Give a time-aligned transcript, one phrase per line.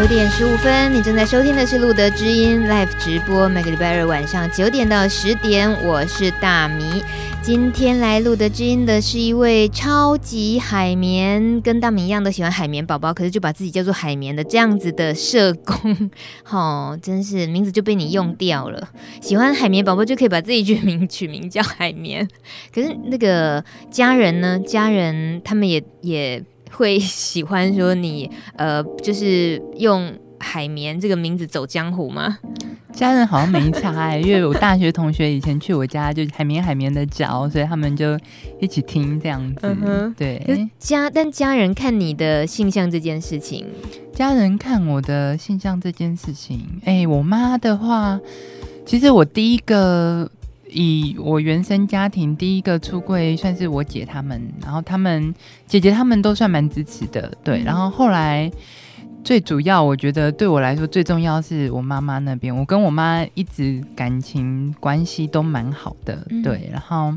[0.00, 7.02] 九点十五分，你正在收听的是路德知音 Live 直播，每个礼拜二晚上九点到十点，我是大米。
[7.42, 16.10] 今天来路德之音的是一位超级海绵，跟大米一样都喜欢海绵宝宝，可是就把自己叫做海绵的这样子的社工，
[16.48, 18.88] 哦，真是名字就被你用掉了。
[19.20, 22.26] 喜欢海绵宝宝就可以把自己取名取名叫海绵，
[22.74, 24.58] 可是那个家人呢？
[24.60, 26.42] 家人他们也也。
[26.70, 32.38] 会喜欢说你呃，就是用海绵这个名字走江湖吗？
[32.92, 38.18] 家人好像没差哎，因为我大学同学以前去我家就海绵海绵的叫，所以他们就
[38.60, 39.60] 一起听这样子。
[39.62, 43.64] 嗯、对，家但家人看你的性向这件事情，
[44.12, 48.18] 家人看我的性向这件事情，哎，我妈的话，
[48.84, 50.30] 其实我第一个。
[50.72, 55.34] 以我原生家庭第一个出柜算是我姐他们，然后他们
[55.66, 57.62] 姐姐他们都算蛮支持的，对。
[57.62, 58.50] 然后后来
[59.22, 66.68] 最主要，我觉得对我来说最重要是我妈妈那边，我跟我妈一直感情关系都蛮好的，对。
[66.72, 67.14] 然后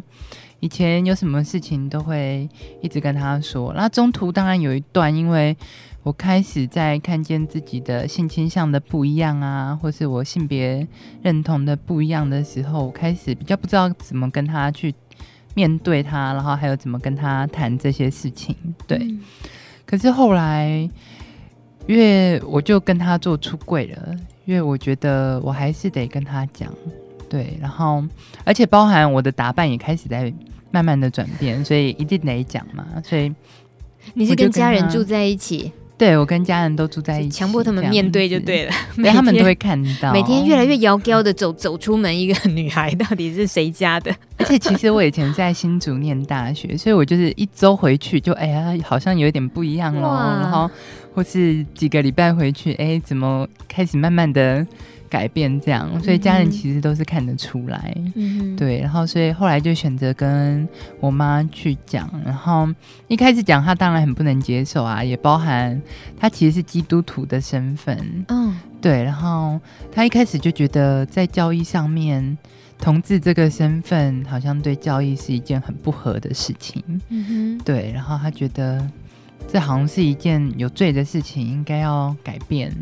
[0.63, 2.47] 以前有什么事情都会
[2.81, 5.55] 一直跟他说，那中途当然有一段因为。
[6.03, 10.85] 我开始在看见自己的性倾向的不一样啊，或是我性别
[11.21, 14.93] 认同的不一样的时候，我开始比较不知道怎么跟他去
[15.55, 18.53] 面对他，然后还有怎么跟他谈这些事情。
[18.85, 19.21] 对，嗯、
[19.85, 20.67] 可是后来，
[21.87, 26.69] 因为我就跟他做出柜了，因为我觉得我还是得跟他讲。
[27.29, 28.03] 对，然后
[28.43, 30.33] 而且包含我的打扮也开始在
[30.73, 32.83] 慢慢的转变，所以一定得讲嘛。
[33.05, 33.31] 所以
[34.15, 35.71] 你是跟家人住在一起？
[35.95, 38.73] 对，我跟家人都住在一起，强迫他们面对就对了。
[38.97, 44.11] 对，他们都会看到，每天越来越摇高的走走出门，一个女孩到底是谁家的？
[44.39, 50.01] 而且其实我以前在新竹念大学，所以我就是一周回去就哎呀，好像有点不一样哦。
[50.01, 50.69] 哇然后
[51.13, 54.65] 或是几个礼拜回去，哎，怎么开始慢慢的。
[55.13, 58.81] 改变这样，所以家人其实都是看得出来，嗯、对。
[58.81, 60.67] 然后，所以后来就选择跟
[60.99, 62.09] 我妈去讲。
[62.25, 62.67] 然后
[63.07, 65.79] 一开始讲，她当然很不能接受啊，也包含
[66.19, 69.03] 她其实是基督徒的身份，嗯，对。
[69.03, 69.59] 然后
[69.91, 72.35] 她一开始就觉得在教义上面，
[72.79, 77.91] 同志这个身份好像对教义是一件很不合的事情，嗯哼，对。
[77.93, 78.83] 然后他觉得
[79.51, 82.73] 这好像是一件有罪的事情，应该要改变。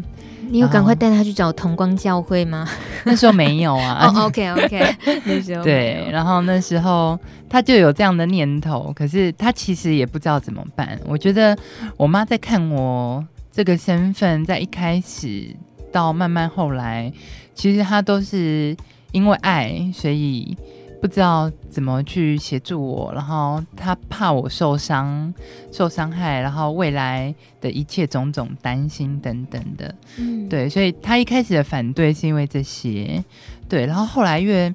[0.49, 2.67] 你有赶快带他去找同光教会吗？
[3.05, 4.11] 那时候没有啊。
[4.13, 7.17] 哦，OK OK， 那时候对，然后那时候
[7.49, 10.99] 他就有这样的念头，可是他其实也不知道怎么办。
[11.05, 11.57] 我觉得
[11.95, 15.55] 我妈在看我这个身份，在一开始
[15.91, 17.11] 到慢慢后来，
[17.55, 18.75] 其实她都是
[19.11, 20.57] 因为爱，所以。
[21.01, 25.33] 不知道怎么去协助我，然后他怕我受伤、
[25.71, 33.23] 受伤害，然后未来的一切种种担心等等的，嗯，对，所以他一开始的反对是因为这些，
[33.67, 34.71] 对，然后后来因为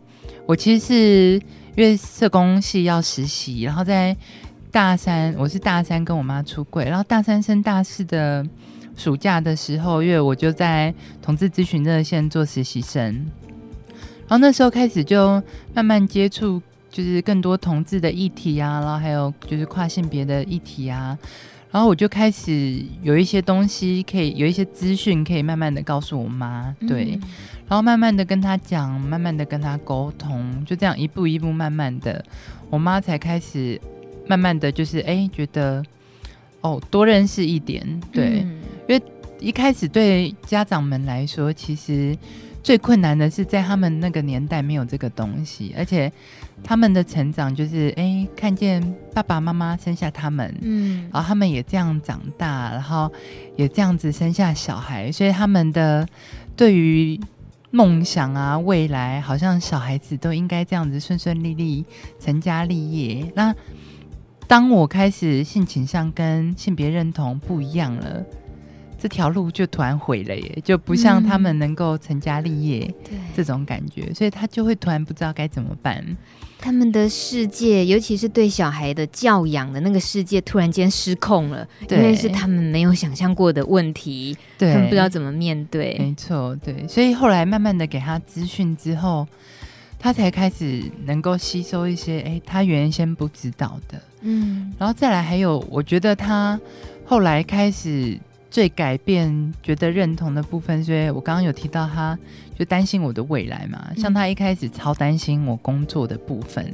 [0.47, 1.41] 我其实是
[1.77, 4.15] 因为社工系要实习，然后在
[4.73, 8.45] 大三，我是大三跟我妈出柜，然后大三升大四的
[8.97, 13.25] 暑假的时候，因为我就在同志咨询热线做实习生。
[14.29, 15.41] 然后那时候开始就
[15.73, 16.61] 慢慢接触，
[16.91, 21.17] 就是更多同志的议题啊，然后还有就是跨性别的议题啊，
[21.71, 27.29] 然后我就开始有一些东西可以有一些资讯可以慢慢的告诉我妈，对，嗯、
[27.69, 32.25] 然后慢慢的跟她讲，慢慢的跟她沟通，就这样一步一步慢慢的，
[32.69, 33.81] 我妈才开始
[34.27, 35.85] 慢慢的就是哎觉得
[36.63, 38.59] 哦多认识一点，对，嗯、
[38.89, 39.03] 因为
[39.39, 42.19] 一开始对家长们来说其实。
[42.67, 46.13] 最困难的是在他们那个年代没有这个东西，而且
[46.65, 48.83] 他们的成长就是哎、欸，看见
[49.15, 53.09] 爸爸妈妈生下他们，嗯，然后他们也这样长大，然后
[53.55, 56.05] 也这样子生下小孩，所以他们的
[56.57, 57.21] 对于
[57.71, 61.87] 梦想啊、未来，好像小孩子都应该这样子顺顺利利
[62.19, 63.31] 成家立业。
[63.37, 63.55] 那
[64.49, 68.27] 当我开始性倾向跟性别认同不一样了。
[69.07, 76.05] 这条路就突然毁了耶，就不像他们能够成家立业，嗯、这种感觉，所以他就会突然不知道该怎么办。
[76.59, 85.97] 他们的世界，尤其是对小孩的教养的那个世界，突然间失控了，因为是他们没有想象过的问题，对他们不知道怎么面对。
[86.01, 89.25] 没错，对，所以后来慢慢的给他资讯之后，
[90.01, 96.61] 他才开始能够吸收一些，哎，他原先不知道的，嗯，然后再来还有，我觉得他
[97.05, 98.19] 后来开始。
[98.57, 102.19] 最改变觉得认同的部分，所以我刚刚有提到他，
[102.59, 103.91] 就担心我的未来嘛。
[103.99, 106.65] 像他一开始超担心我工作的部分，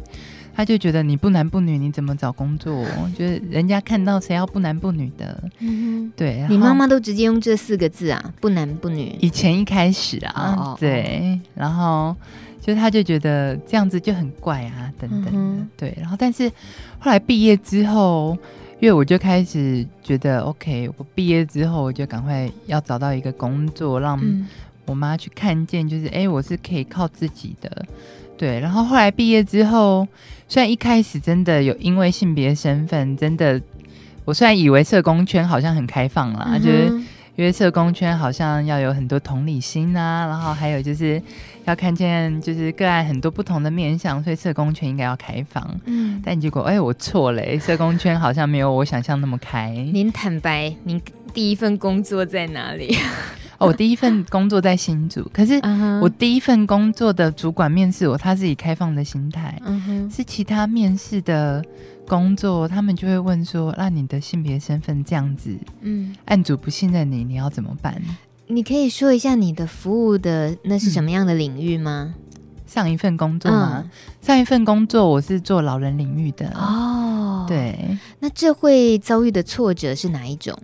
[0.55, 2.87] 他就觉得你不男不女，你怎么找工作？
[3.19, 5.43] 就是人家看到谁要不男不女的。
[5.58, 6.46] 嗯，对。
[6.49, 9.17] 你妈妈都直接用这四个字啊，不男不女。
[9.19, 12.14] 以前一开始啊，哦、对，然后
[12.61, 15.31] 就他就觉得这样子就很怪啊，等等的。
[15.34, 16.49] 嗯、对，然后但是
[17.00, 18.38] 后来毕业之后。
[18.82, 24.20] 因为我就开始觉得，OK，我毕业之后我就赶快要找到一个工作，让
[24.87, 27.87] 我妈去看见，就是哎、欸，我是可以靠自己的，
[28.37, 28.58] 对。
[28.58, 30.05] 然后后来毕业之后，
[30.49, 33.62] 虽然一开始真的有因为性别身份，真的，
[34.25, 36.93] 我虽然以为社工圈好像很开放啦，就是。
[37.34, 41.20] 因为社工圈好像要有很多同理心啊，然后还有就是
[41.64, 45.67] 要看见就是个案很多不同的面向，所以社工圈应该要开放。
[45.87, 49.70] 嗯，但结果哎，我错了，社工圈好像没有我想象那么开。
[49.70, 51.00] 您坦白，您
[51.32, 52.94] 第一份工作在哪里？
[53.56, 55.58] 哦，我第一份工作在新竹，可是
[56.02, 59.58] 我第一份工作的主管面试我，他是以开放的心态，
[60.14, 61.64] 是其他面试的。
[62.06, 68.00] 工作，他们就会问说：“那你的性别身份这样子，嗯，案主不信任你，你要怎么办？”
[68.49, 72.14] 你可以说一下你的服务的那是什么样的领域吗？
[72.14, 72.34] 嗯、
[72.66, 73.82] 上一份工作吗？
[73.84, 73.90] 嗯、
[74.20, 77.46] 上一份工作我是做老人领域的哦。
[77.49, 80.58] 对，那这会遭遇的挫折是哪一种？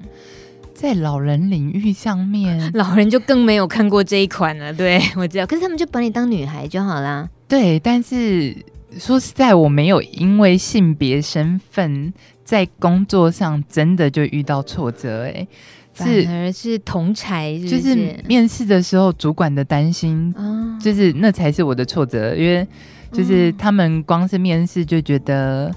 [0.74, 4.72] 在老人领域上面， 老人就更没有看过这一款了。
[4.72, 7.28] 对，我知道，可是他们就把你当女孩就好啦。
[7.48, 8.54] 对，但是。
[8.98, 12.12] 说实在，我没有因为性别身份
[12.44, 15.48] 在工作上真的就遇到挫折，欸，哎，
[15.94, 20.34] 反而是同侪，就是面试的时候主管的担心，
[20.80, 22.66] 就是那才是我的挫折，因为
[23.12, 25.72] 就是他们光是面试就觉得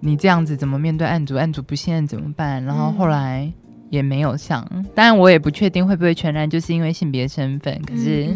[0.00, 2.62] 你这样子怎么面对案主，案主不信任怎么办？
[2.64, 3.52] 然后后来
[3.90, 8.34] 也没有上，当然我也不确定会不会全然就是因为性别身份，可是。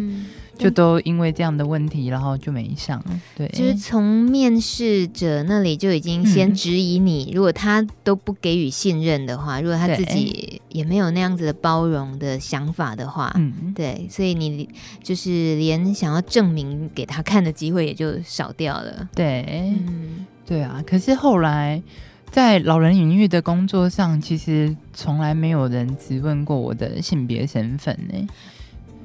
[0.56, 3.02] 就都因为这样的问题，然后就没上。
[3.36, 14.68] 对，就是从面试者那里就已经先质疑你，嗯、如果他都不给予信任的话，如果他自己也没有那样子的包容的想法的话，嗯，对，所以你
[15.02, 19.08] 就是连想要证明给他看的机会也就少掉了。
[19.14, 19.44] 对，
[19.86, 20.82] 嗯，对啊。
[20.86, 21.82] 可是后来
[22.30, 28.28] 在老人领域的工作上，其实从来没有人质问过我的性别身份呢。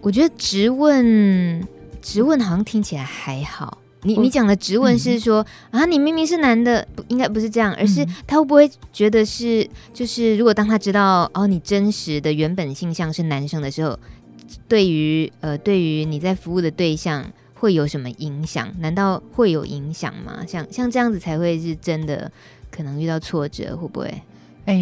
[0.01, 1.67] 我觉得质问，
[2.01, 3.77] 质问好像听起来还好。
[4.03, 13.99] 你你讲的质问是说、嗯、啊，你明明是男的，不应该不是这样，而是他会不会觉得是，就是如果当他知道哦，你真实的原本性向是男生的时候，
[14.69, 18.71] 对于呃，对于你在服务的对象会有什么影响？
[18.79, 20.45] 难道会有影响吗？
[20.47, 22.31] 像像这样子才会是真的，
[22.71, 24.21] 可能遇到挫折会不会？
[24.63, 24.75] 哎，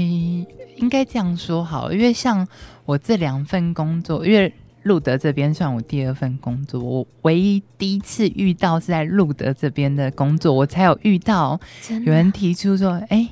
[0.76, 2.48] 应该这样说好，因为像
[2.86, 4.54] 我这两份工作，因为。
[4.88, 11.60] 路德这边算我第二份工作，我唯一第一次遇到是在路德这边的工作，我才有遇到
[12.06, 13.30] 有人提出说：“哎、欸，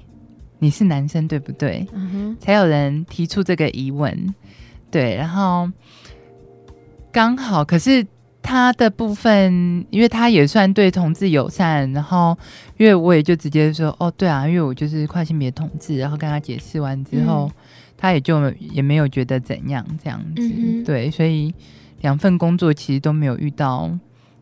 [0.59, 4.35] 你是男生对不对？”嗯、才有人提出这个疑问。
[4.91, 5.71] 对，然后
[7.11, 8.05] 刚好，可是
[8.41, 12.37] 他的部分，因为他也算对同志友善，然后
[12.77, 17.49] 因为我也就直接说：“哦，对啊，因为我就是跨性别同志。”然后跟他解释完之后。
[17.53, 17.61] 嗯
[17.97, 21.53] 他也就也没有觉得怎样这样子，嗯、对，所以
[22.01, 23.91] 两份工作其实都没有遇到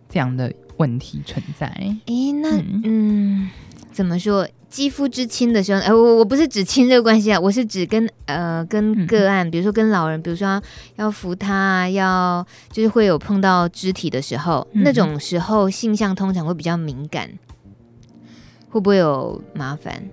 [0.09, 1.67] 这样的问题存在。
[2.05, 3.49] 诶，那嗯，嗯，
[3.91, 4.47] 怎么说？
[4.73, 10.59] 肌肤之亲的时候，哎，我我不是指亲热关系啊，我是指跟呃跟个案，比如说跟老人，比如说
[10.95, 17.29] 要，扶他，要就是会有碰到肢体的时候，嗯、那种时候性向通常会比较敏感，
[18.71, 20.03] 会不会有麻烦？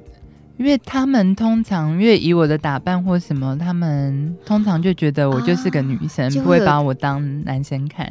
[0.61, 8.07] 因为他们通常，因为以我的打扮或什么，他们通常就觉得我就是个女生，啊、不会把我当男生看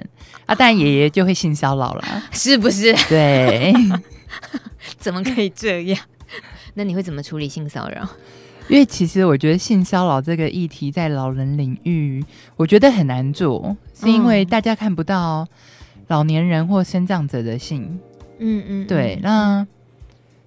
[0.48, 0.56] 啊。
[0.56, 2.03] 但爷爷就会性骚扰了，
[2.34, 2.91] 是不是？
[3.08, 3.72] 对，
[4.98, 6.00] 怎么可以这样？
[6.74, 8.10] 那你会怎么处理性骚扰？
[8.68, 12.25] 因为其实我觉得性骚扰这个议题在老人领域，
[12.56, 15.48] 我觉得很难做，是因为大家看不到
[16.08, 18.00] 老年人或生长者的性。
[18.39, 19.68] 嗯嗯，对，那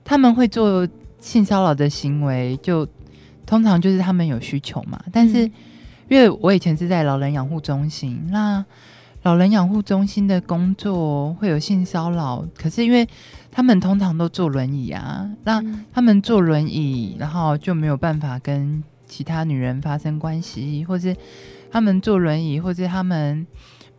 [0.02, 0.85] 他们会做。
[1.23, 2.87] 性骚扰的行为，就
[3.47, 5.00] 通常就是他们有需求嘛。
[5.12, 5.45] 但是，
[6.09, 8.62] 因为我以前是在老人养护中心，那
[9.23, 13.09] 老人养护中心的工作会有性骚扰，可是因为
[13.52, 15.62] 他们通常都坐轮椅啊，那
[15.93, 21.17] 他们坐轮椅，然后就没有办法跟其他女人发生关系，或是
[21.71, 23.47] 他们坐轮椅，或是他们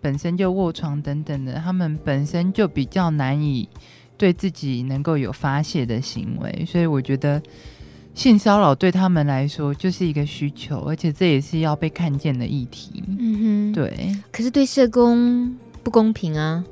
[0.01, 3.69] 本身就卧床等等的，他们本身就比较难以。
[4.23, 7.41] 对自己能够有发泄的行为，所以我觉得
[8.15, 13.03] 性骚扰对他们来说就是一个需求，而且这也是要被看见的议题。
[13.19, 14.15] 嗯哼，对。
[14.31, 15.53] 可是对社工
[15.83, 16.63] 不公平啊！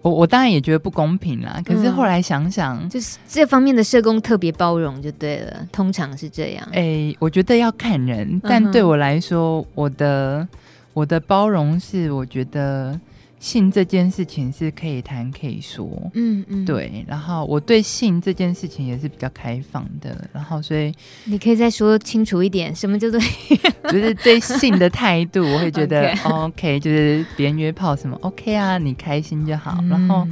[0.00, 1.60] 我我当然也觉得不公平啦。
[1.64, 6.64] 可是后来想想，嗯、就是这方面的社工特别包容就对了，通常是这样。
[6.70, 10.46] 哎、欸，我觉得要看人，但对我来说，我的
[10.92, 12.96] 我的包容是我觉得。
[13.42, 15.84] 性这件事情是可以谈可以说，
[16.14, 17.04] 嗯嗯，对。
[17.08, 20.94] 然后我对性这件事情也是比较开放的，然后所以
[21.24, 23.18] 你可以再说清楚一点，什么叫做
[23.90, 26.32] 就是对性的态度，我会觉得 Okay.
[26.32, 29.76] OK，就是别人约炮什么 OK 啊，你开心就好。
[29.80, 30.24] 嗯、然后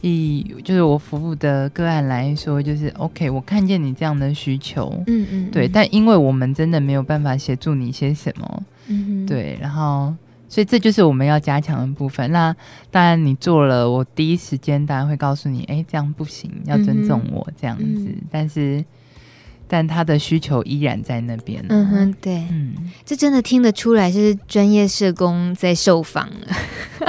[0.00, 5.68] 以就是我服务的个案来说，就是 OK，我看见你这样的需求，嗯嗯，对。
[5.68, 10.14] 但因为我们真的没有办法协助你些什么，嗯哼，对，然后。
[10.48, 12.32] 所以这就是我们要加强的部分。
[12.32, 12.54] 那
[12.90, 17.84] 当然，你做了，我第一时间当然会告诉你，哎，这样不行，要尊重我这样子。
[17.84, 18.84] 嗯、但是，
[19.68, 21.62] 但他的需求依然在那边。
[21.68, 22.74] 嗯哼，对，嗯，
[23.04, 26.46] 这真的听得出来是专业社工在受访了，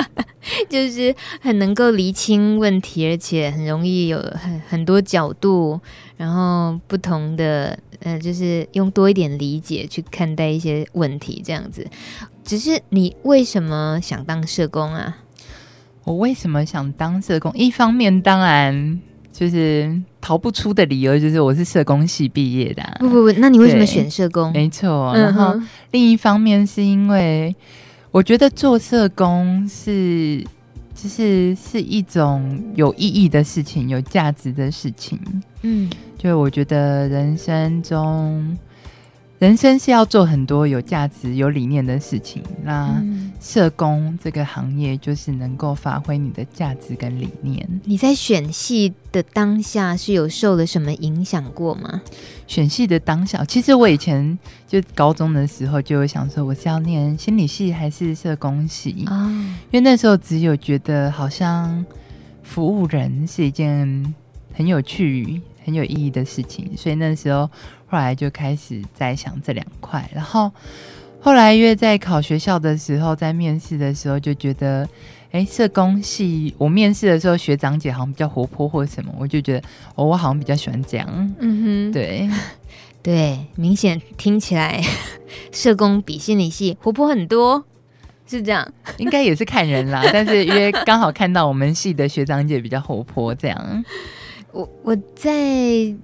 [0.68, 5.80] 就是很能够厘清问题，而且很容易有很很多角度，
[6.18, 11.86] 然后不同的，呃，就是用多一点理解去看待一些问题，这样子。
[12.44, 15.18] 只是你为什么想当社工啊？
[16.04, 17.52] 我为什么想当社工？
[17.54, 19.00] 一方面当然
[19.32, 22.98] 就是逃不出的理由，就是我是社工系毕业的啊。
[23.00, 24.52] 不不不，那你为什么选社工？
[24.54, 25.14] 没错。
[25.16, 25.54] 然后
[25.92, 27.56] 另一方面是因为
[28.12, 30.44] 我觉得做社工是
[31.02, 35.18] 就是是一种有意义的事情，有价值的事情。
[35.62, 38.58] 嗯，就我觉得人生中。
[39.40, 42.44] 人生是要做很多有价值、有理念的事情。
[42.62, 43.02] 那
[43.40, 47.66] 社工这个行业就是能够发挥你的价值跟理念。
[47.86, 52.02] 你在选戏的当下是有受了什么影响过吗？
[52.48, 59.24] 选戏的当下，其实我以前就高中的时候就有想说，我是要念心理系还是社工系啊？
[59.24, 59.30] 哦，
[59.72, 61.86] 因为那时候只有觉得好像
[62.44, 64.14] 服务人是一件
[64.54, 67.50] 很有趣、很有意义的事情，所以那时候。
[67.90, 70.52] 后来就开始在想这两块，然后
[71.20, 74.88] 后来因为在考学校的时候，在面试的时候就觉得，
[75.32, 81.36] 哎，社工系我面试的时候学长姐好像比较活泼或什么，我就觉得哦，我好像比较喜欢这样。
[81.40, 82.30] 嗯哼，对
[83.02, 84.84] 对，明显听起来
[85.52, 87.64] 社工比心理系活泼很多，
[88.28, 88.72] 是这样？
[88.98, 93.84] 应该也是看人啦，但是因为刚好看到我们系的学长姐比较活泼，这样。
[94.52, 95.32] 我我在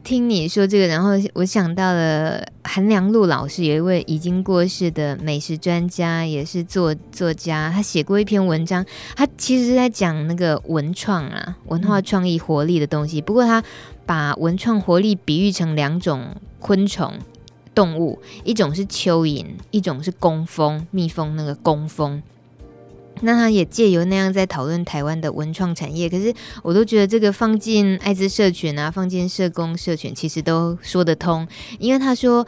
[0.03, 8.85] 听你说这个，然后我想到了韩良露老师，有一位已经过世的美食专家，也是作作家，他写过一篇文章，
[9.15, 13.19] 他其实是在讲那个文创啊，文化创意活力的东西。
[13.19, 13.63] 不过他
[14.05, 17.13] 把文创活力比喻成两种昆虫
[17.73, 22.21] 动物，一种是蚯蚓，一种是工蜂，蜜蜂那个工蜂。
[23.21, 31.47] 那他也借由那样在讨论台湾的文创产业，可是我都觉得这个放进艾滋社群啊，放进社工社群，其实都说得通，
[31.79, 32.45] 因为他说。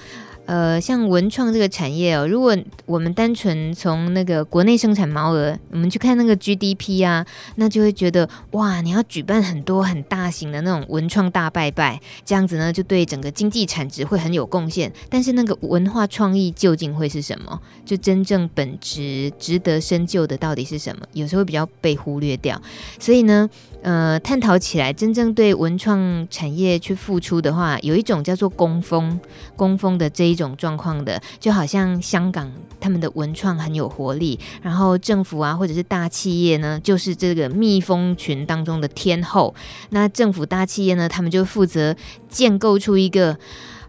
[0.48, 7.26] 呃，像文创这个产业哦，如果我们单纯从那个国内生产毛额，我们去看那个 GDP 啊，
[7.56, 14.90] 那就会觉得哇，你要举办很多很大型的那种文创大拜拜，这样子呢，就对整个经济产值会很有贡献。
[15.10, 17.62] 但是那个文化创意究竟会是什么？
[17.86, 21.06] 就真正本质值得深究的到底是什么？
[21.12, 22.62] 有时候会比较被忽略掉。
[22.98, 23.50] 所以呢，
[23.88, 29.20] 呃，探讨起来，真正对文创产业去付出的话，有一种叫做工蜂，
[29.58, 30.38] 工蜂的这一。
[30.38, 32.48] 种状况的，就好像香港
[32.80, 39.56] 他们的文创很有活力，然后政府啊或者是大企业呢，就是这个蜜蜂群当中的天后。
[39.90, 41.96] 那政府大企业呢，他们就负责
[42.30, 43.36] 建构出一个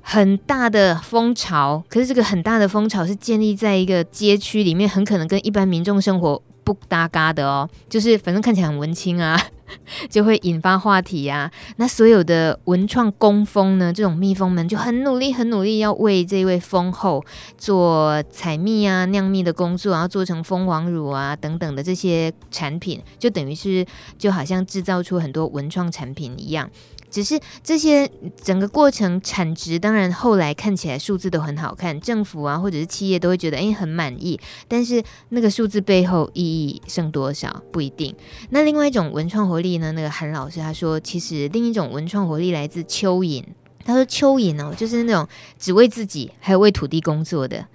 [0.00, 1.85] 很大的蜂巢。
[1.87, 9.38] 可是这个很大的蜂巢是建立在一个街区里面，很可能跟一般民众生活不搭嘎的哦，就是反正看起来很文青啊。
[10.09, 11.53] 就会引发话题呀、啊。
[11.77, 17.25] 那所有的文创工蜂呢，这种蜜蜂们就很努力，很努力要为这位蜂后
[17.57, 23.87] 做采蜜啊、酿蜜的工作，然后做成蜂王乳啊等等的这些产品，就等于是
[24.19, 26.69] 就好像制造出很多文创产品一样。
[27.11, 28.11] 只是这些
[28.43, 34.38] 整个过程产值，当然后来看起来数字都很好看，政府啊或者是企业都会觉得诶很满意。
[34.67, 38.15] 但是那个数字背后意义剩多少不一定。
[38.50, 39.93] 那另外一种文创活力呢？
[39.93, 43.43] 那个韩老师他说，其实另一种文创活力来自蚯蚓。
[43.85, 45.27] 他说蚯蚓哦，就是那种
[45.59, 47.67] 只为自己还有为土地工作的。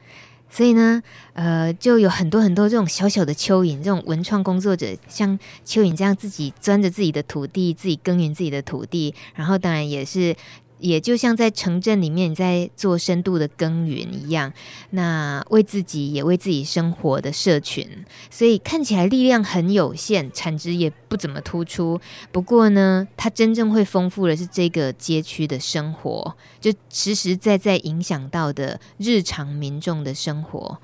[0.55, 1.01] 所以呢，
[1.33, 10.35] 呃，就有很多很多这种小小的蚯蚓，这种文创工作者，像蚯蚓这样自己钻着自己的土地，自己耕耘自己的土地，然后当然也是
[10.83, 14.51] 也就像在城镇里面你在做深度的耕耘一样，
[14.89, 17.87] 那为自己也为自己生活的社群，
[18.29, 22.01] 所以看起来力量很有限，产值也不怎么突出。
[22.33, 30.77] 不过呢，它真正会丰富的是这个街区的生活，就实实在在影响到的日常民众的生活。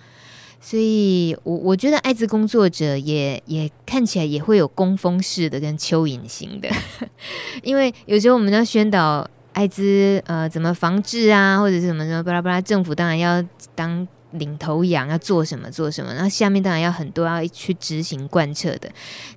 [0.62, 6.70] 所以我我觉得艾滋工作者也也看起来也会有工蜂式的跟蚯蚓型的，
[7.64, 13.44] 因为有时候我们要宣导艾滋呃怎么防治啊，或者是什么什么巴拉巴拉，政府当然要
[13.76, 18.90] 当领头羊，要做什么做什么，然后下面当然要很多要去执行贯彻的。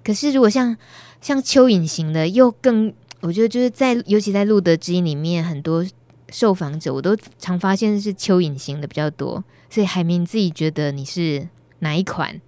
[0.04, 0.76] 可是如果像
[1.20, 5.86] 像蚯蚓型的，又更我觉得就是在尤其在路德知音里面很多。
[6.34, 11.46] 受访者我都常发现是蚯蚓型的比较多，所以海明自己觉得你是
[11.80, 12.40] 哪一款？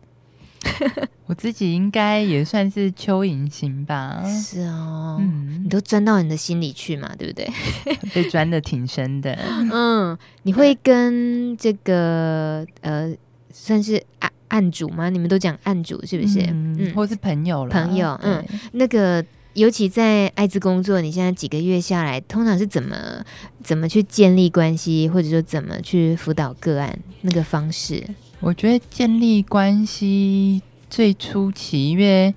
[1.26, 4.22] 我自己应该也算是蚯蚓型吧。
[4.26, 7.48] 是哦，嗯，你都钻到你的心里去嘛，对不对？
[8.14, 9.32] 被钻的挺深的。
[9.72, 13.14] 嗯，你会跟这个呃，
[13.52, 15.08] 算是案案主吗？
[15.10, 16.40] 你们都讲案主是不是？
[16.40, 17.70] 嗯，嗯或是朋友了？
[17.70, 19.24] 朋友，嗯，那个。
[19.54, 23.24] 尤其在艾滋工作，你现在几个月下来，通常是怎么
[23.62, 28.02] 怎么去建立关系，或者说怎么去辅导个案那个方式？
[28.44, 30.60] 我觉得建立关系
[30.90, 32.34] 最初期，因为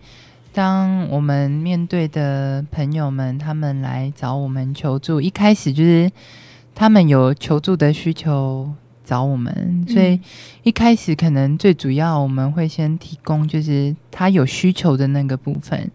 [0.54, 6.10] 当我们面对的朋友们他们来找我们求助，一开始就是
[6.74, 8.74] 他们有求助的需求
[9.04, 10.18] 找我们，所以
[10.64, 15.92] 一开始可能最主要我们会先提供就是他有需求的那个部分。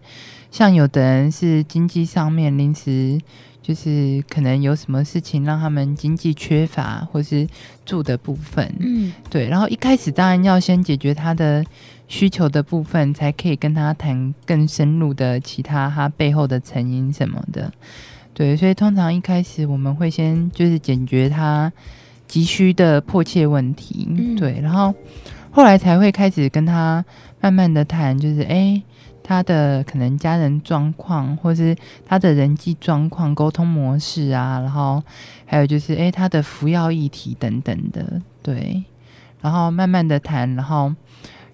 [0.51, 3.19] 像有的人是经济上面临时，
[3.63, 7.47] 就是可能有什么事情让他们经济缺乏，或是
[7.87, 9.49] 住的部分，嗯，对。
[9.49, 11.65] 然后一开始当然要先解决他的
[12.09, 17.73] 需求的部分，才可以跟他谈更深入的其他他背后的成因什么的，
[18.35, 18.57] 对。
[18.57, 21.73] 所以通常一开始我们会先就是解决他
[22.27, 24.59] 急需的迫切问题，嗯、对。
[24.61, 24.93] 然后
[25.53, 27.05] 后来才会开始跟他
[27.41, 28.83] 慢慢的谈，就是哎。
[29.25, 35.03] 他的可能家人状况，或是他的人际状况、沟通模式啊，然后
[35.47, 38.83] 还有就是，诶，他的服药议题等等的，对，
[39.41, 40.93] 然后慢慢的谈，然后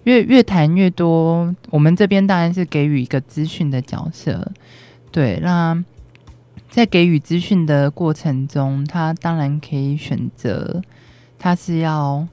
[0.03, 4.51] 越越谈越多，我们这边当然是给予一个资讯的角色，
[5.11, 5.83] 对，那
[6.69, 10.81] 在给予资讯的过程中，他当然可以选择，
[11.37, 12.27] 他是要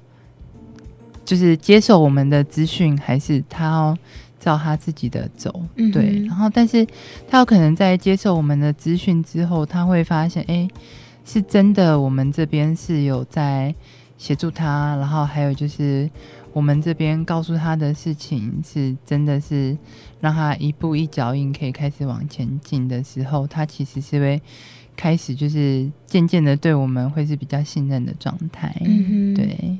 [1.26, 3.98] 就是接受我们的资讯，还是他要。
[4.46, 5.60] 照他自己的走，
[5.92, 6.86] 对，然后，但是
[7.28, 10.68] 他有可能在接受我们的资讯之后，他会发现，哎，
[11.24, 13.74] 是真的，我们这边是有在
[14.16, 16.08] 协助他，然后还有就是
[16.52, 19.76] 我们这边告诉他的事情是真的是
[20.20, 24.40] 让他一步一脚印可以开始往前进的时候，他其实是会
[24.94, 29.76] 开始就是渐渐的对我们会是比较信任的状态，嗯，对。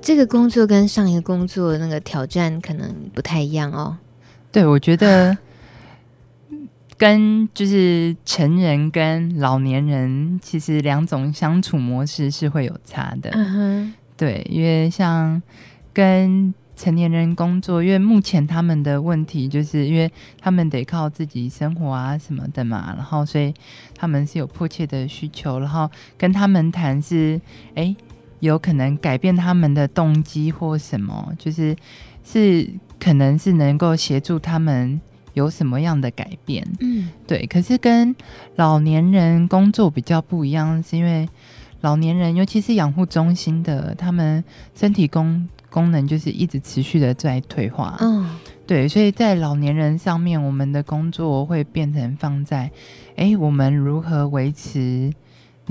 [0.00, 3.96] 这个工作跟上一个工作那个挑战可能不太一样哦。
[4.50, 5.36] 对，我觉得
[6.98, 13.30] 跟就是成人跟老年人其实两种相处模式是会有差的。
[13.30, 15.42] 嗯哼，对，因为像
[15.92, 23.52] 跟成年人工作，因为目前他们的问题就是因为他们得靠自己生活啊什么的嘛，然后所以
[23.96, 27.40] 他们是有迫切的需求，然后跟他们谈是
[27.74, 27.94] 哎。
[28.42, 31.76] 有可能改变他们的动机或什么，就是
[32.24, 35.00] 是可能是能够协助他们
[35.34, 37.46] 有什么样的改变，嗯，对。
[37.46, 38.12] 可是跟
[38.56, 41.28] 老年人工作比较不一样，是因为
[41.82, 44.42] 老年人，尤其是养护中心的，他们
[44.74, 48.88] 身体功功能就是一直持续的在退化，嗯，对。
[48.88, 52.68] 所以在老年人上面，我们的工作会变成放在，
[53.14, 55.12] 哎，我们如何维持。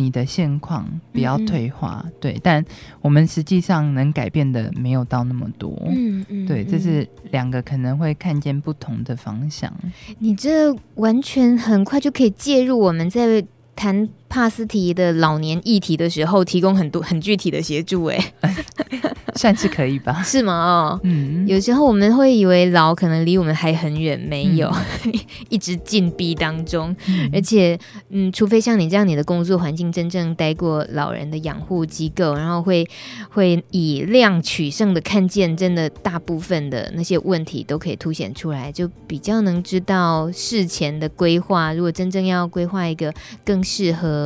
[0.01, 2.63] 你的现况不要退化，嗯、对，但
[3.01, 9.71] 我们实际上能改变的没有到那么多，嗯嗯，对，这是两个可能会看见不同的方向。
[10.17, 18.33] 你这完全很快就可以介入我们在谈帕斯提的老年议题的时候，提供很多很具体的协助，哎，
[19.35, 20.19] 算是可以吧？
[20.23, 20.53] 是吗？
[20.53, 24.71] 哦，嗯，有时候我们会以为老可能离我们还很远，没有，
[25.03, 25.13] 嗯、
[25.49, 27.77] 一直禁闭当中，嗯、而且，
[28.09, 32.87] 嗯，除非像你这样，你的工作环境真正待过老人的养护机构，然后会
[33.29, 41.73] 会以量取胜的看见，真的大部分的那些问题都可以凸显出来，就比较能知道事前的规划。
[41.73, 43.13] 如果真正要规划一个
[43.43, 44.20] 更适合。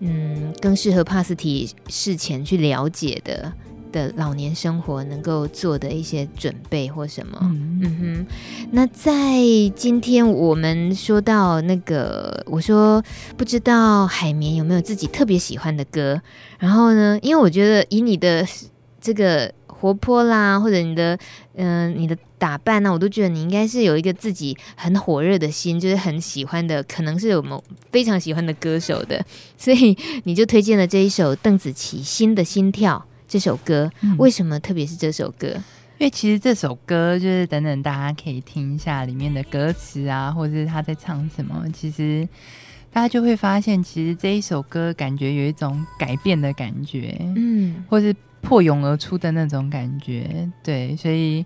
[0.00, 3.52] 嗯，更适合帕斯提事前去了解的
[3.92, 7.38] 的老年生活能够做的一些准备或什么。
[7.42, 8.26] 嗯，嗯哼，
[8.72, 9.10] 那在
[9.74, 13.02] 今天我们说到那个，我说
[13.36, 16.20] 不知道海绵有没有自己特别喜欢的歌，
[16.58, 18.46] 然后呢，因为我觉得以你的
[19.00, 19.52] 这个。
[19.80, 21.18] 活泼啦，或者你的
[21.60, 29.24] 嗯、呃，你的打扮呢、啊，我都觉得你应该是有一个自己很火热的心，就是很喜欢的，可能是有某非常喜欢的歌手的，
[29.58, 33.90] 所以你就推荐了这一首邓紫棋《新的心跳》这首歌。
[34.00, 35.48] 嗯、为什么特别是这首歌？
[35.98, 42.26] 因为其实这首歌就是等等，大家可以听一下里面的歌词啊，或者是他在唱什么，其实
[42.90, 48.16] 大家就会发现，其实这一首歌感觉有一种改变的感觉，嗯，或是。
[48.40, 51.44] 破涌而出的那种感觉，对，所以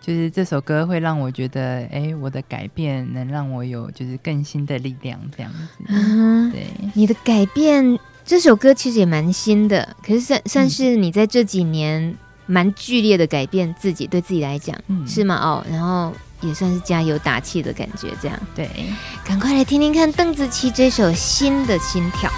[0.00, 5.84] 就是这首歌会让我觉得，哎、欸，我的改变能让我有就是更新的力量，这样子。
[5.88, 12.14] 嗯，对，你的改变，这首歌其实也蛮新的，可是算算是你在这几年
[12.46, 15.36] 蛮剧烈的改变自己，对自己来讲，嗯，是吗？
[15.36, 18.38] 哦，然后也算是加油打气的感觉，这样。
[18.54, 18.68] 对，
[19.24, 22.30] 赶快来听听看邓紫棋这首《新的心跳》。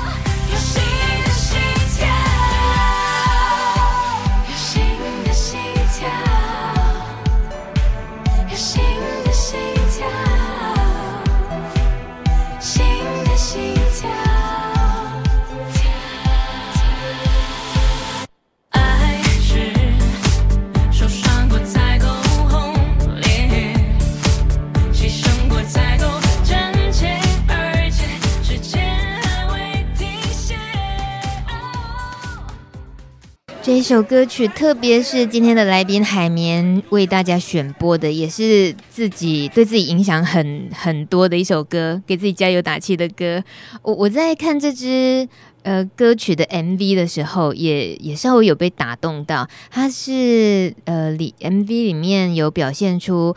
[33.87, 43.45] 首歌曲，特别是今天的来宾海绵为大家选播的，也是自己对自己影响很很多的一首歌，给自己加油打气的歌。
[43.83, 45.29] 我我在看这支
[45.63, 49.49] 呃歌曲的 MV 的时候也，也也稍微有被打动到。
[49.71, 53.37] 它是呃里 MV 里面有表现出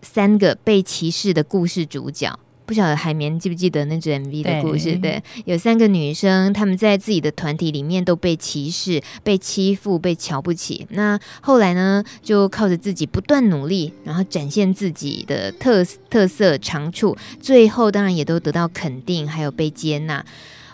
[0.00, 2.38] 三个被歧视的故事主角。
[2.70, 4.92] 不晓得海绵记不记得那支 MV 的故事？
[4.92, 10.86] 对，对，有三个女生，她们在自己的团体里面都被歧视、被欺负、被瞧不起。
[10.90, 20.24] 那后来呢，就靠着自己不断努力，然后展现自己的特特色长处，最后当然也都得到肯定，还有被接纳。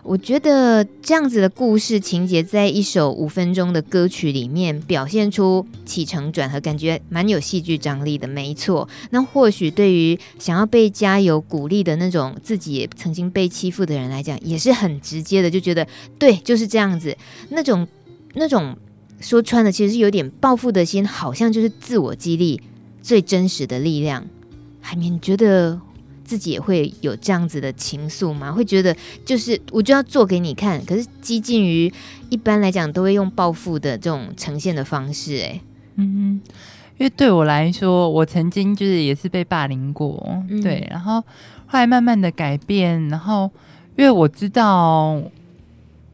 [0.06, 8.28] 我觉得这样子的故事情节，在一首五分钟的歌曲里面表现出起承转合，感觉蛮有戏剧张力的。
[8.28, 15.84] 没错，那或许对于想要被加油鼓励的那种自己曾经被欺负的人来讲，也是很直接的，就觉得
[16.20, 17.16] 对，就是这样子。
[17.48, 17.88] 那种
[18.34, 18.76] 那种
[19.20, 22.60] 说穿了，其实是有点报复的心，好像就是自我激励
[23.02, 24.24] 最真实的力量。
[24.80, 25.80] 海绵，觉得？
[26.26, 28.50] 自己也会有这样子的情愫吗？
[28.50, 31.90] 会觉得就是我就要做给你看，可是激进于
[32.28, 35.60] 一般来讲都会用报复的这种呈现的方式，哎，
[35.94, 36.40] 嗯，
[36.98, 41.20] 因为对我来说，我曾经就是也是被霸凌过，嗯、对，然后
[41.66, 43.48] 后来慢慢的改变，然后
[43.96, 45.22] 因为我知道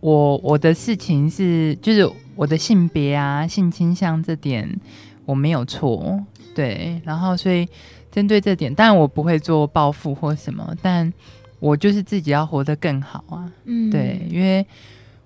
[0.01, 4.79] 我我的事情是就是我的性别啊性倾向这点
[5.25, 6.23] 我没有错，
[6.55, 7.67] 对，然后所以。
[8.13, 11.13] 针对这点，当然我不会做报复或什么，但
[11.59, 13.51] 我就是自己要活得更好啊。
[13.65, 14.65] 嗯，对，因为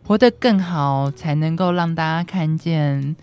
[0.04, 3.16] 活得更好，才能够让大家看见，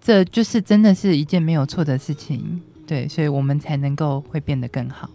[0.00, 2.62] 这就是真的是一件没有错的事情。
[2.86, 5.10] 对，所以我们才能够会变得更好。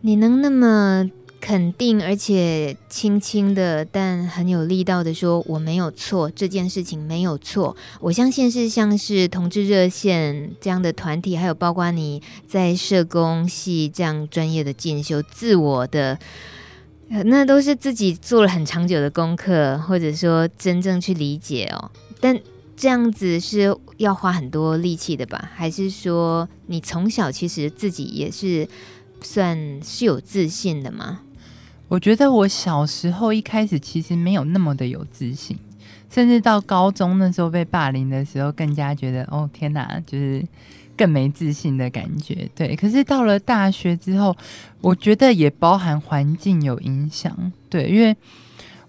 [0.00, 16.18] 你能那么肯定，而且轻轻的，但很有力道的说：“我没有错，这件事情没有错。”我相信是像是同志热线这样的团体，还有包括你在社工系这样专业的进修，自我的
[17.08, 21.90] 那都是自己做了很长久的功课，或者说真正去理解哦。
[22.20, 22.38] 但
[22.76, 25.50] 这样子是要花很多力气的吧？
[25.54, 28.68] 还是说你从小其实自己也是
[29.22, 31.20] 算是有自信的吗？
[31.88, 35.58] 我觉得我小时候一开始其实没有那么的有自信，
[36.10, 40.46] 甚至到高中那时候被霸凌的时候，更加觉得哦天哪，就是
[40.96, 42.48] 更没自信的感觉。
[42.54, 44.36] 对，可是到了大学之后，
[44.80, 47.52] 我觉得也包含环境有影响。
[47.68, 48.16] 对，因为。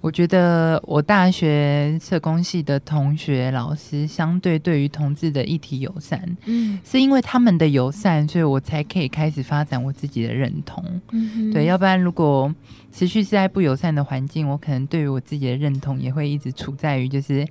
[0.01, 10.81] 我觉得我大学社工系的同学老师相对对于同志的议题友善，嗯，是因为他们的友善，所以我才可以开始发展我自己的认同，
[11.11, 12.53] 嗯，对，要不然如果
[12.93, 17.45] 持续是在不友善的环境，我可能对于我自己的认同也会一直处在于就是，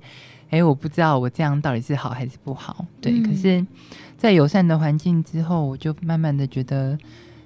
[0.49, 3.63] 哎，我不知道我这样到底是好还是不好，对，嗯，可是，
[4.17, 6.97] 在友善的环境之后，我就慢慢的觉得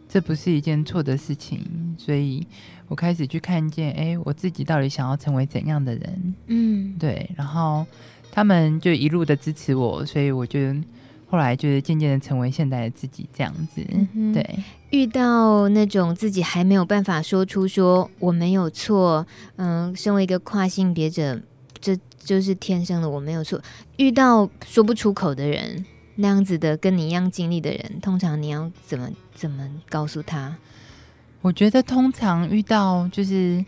[0.08, 1.60] 这不是一件错的事情，
[1.98, 2.48] 所以。
[2.94, 6.34] 我开始去看见，哎、欸，我自己到底想要成为怎样的人？
[6.46, 7.28] 嗯，对。
[7.36, 7.84] 然后
[8.32, 10.60] 他们就一路的支持我，所以我就
[11.26, 13.84] 后来就是渐渐的成为现在的自己这样子。
[14.14, 14.48] 嗯、对，
[14.92, 19.26] 遇到那种自己还没有办法说出说我没有错，
[19.56, 21.42] 嗯，身为一个跨性别者，
[21.82, 23.60] 这就是天生的，我没有错。
[23.98, 25.84] 遇到说不出口的人，
[26.18, 30.56] 那样子的跟你一样经历的人，通常你要怎么怎么告诉他？
[31.44, 33.64] 我觉得通常遇到就是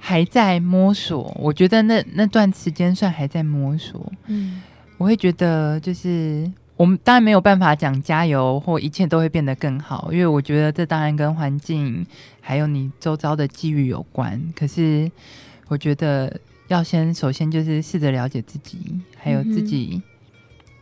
[0.00, 4.12] 还在摸索，我觉得那那段时间算还在摸索。
[4.26, 4.60] 嗯，
[4.98, 12.04] 我会觉得就是我们当然没有办法讲加油或一切都会变得更好，因为我觉得这当然跟环境
[12.40, 14.42] 还有你周遭的际遇有关。
[14.56, 15.08] 可是
[15.68, 18.78] 我觉得要先首先就是试着了解自己，
[19.16, 20.02] 还有自己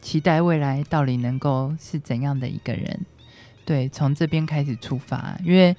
[0.01, 3.01] 期待未来到底能够是怎样的一个人。
[3.65, 5.77] 对，从这边开始出发，因为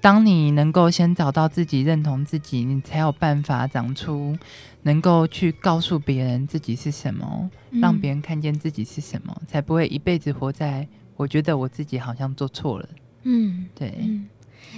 [0.00, 4.36] 当你能够先找到自己、认同自己，你才有办法长出
[4.82, 12.88] 能够去告诉别人自己是什么，嗯、让别人看见自己是什么，才不会一辈子活在我觉得我自己好像做错了。
[13.22, 13.94] 嗯，对。
[14.00, 14.26] 嗯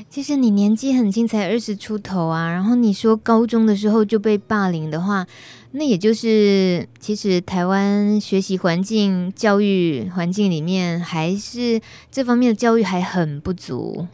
[0.09, 2.51] 其实你年纪很轻，才二十出头啊。
[2.51, 5.27] 然后你说高中的时候就被霸凌的话，
[5.73, 11.81] 那也就是其实台湾学习环境、教育环境里面，还是
[12.11, 14.07] 这方面的教育还很不足。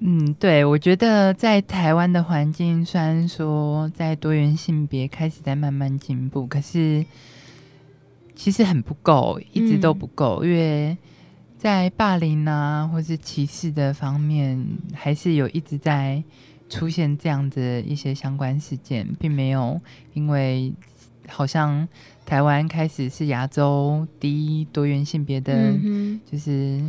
[0.00, 7.04] 嗯，对，我觉得在台湾的环境，虽然说在多元性别开始在慢慢进步，可是
[8.34, 10.96] 其实很不够，一直都不够，因为。
[11.58, 16.22] 在霸凌啊，或是歧视的方面，还是有一直在
[16.68, 19.80] 出现这样的一些相关事件，并没有
[20.14, 20.72] 因为
[21.26, 21.86] 好像
[22.24, 26.80] 台湾开始是亚洲第一多元性别的，嗯、就是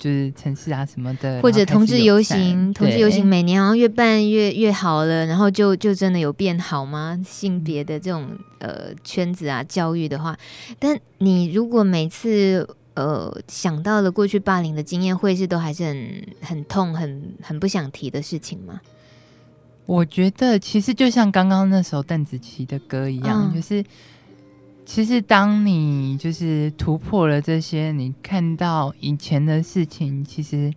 [0.00, 7.16] 就是城市啊什么的，或者同志游行，同志游行每年好像越办越越好了，然后就就真的有变好吗？
[7.24, 8.26] 性别的这种
[8.58, 10.36] 呃圈子啊，教育的话，
[10.80, 12.68] 但你如果每次。
[12.94, 18.80] 呃，想到了过去霸凌的经验，会是都还是很很痛、很很不想提的事情吗？
[19.86, 23.82] 我觉得其实就像刚刚那首邓紫棋的歌一样，嗯、就是
[24.84, 30.70] 其实当你就是突破了这些，你看到以前的事情，其实